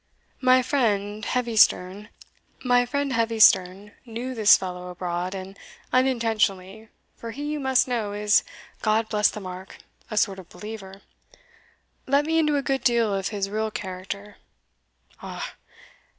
My 0.41 0.63
friend 0.63 1.23
Heavysterne 1.25 2.09
knew 4.03 4.33
this 4.33 4.57
fellow 4.57 4.87
abroad, 4.89 5.35
and 5.35 5.55
unintentionally 5.93 6.89
(for 7.15 7.29
he, 7.29 7.43
you 7.43 7.59
must 7.59 7.87
know, 7.87 8.11
is, 8.11 8.43
God 8.81 9.07
bless 9.09 9.29
the 9.29 9.39
mark! 9.39 9.77
a 10.09 10.17
sort 10.17 10.39
of 10.39 10.49
believer) 10.49 11.01
let 12.07 12.25
me 12.25 12.39
into 12.39 12.55
a 12.57 12.63
good 12.63 12.83
deal 12.83 13.13
of 13.13 13.27
his 13.27 13.47
real 13.51 13.69
character. 13.69 14.37
Ah! 15.21 15.53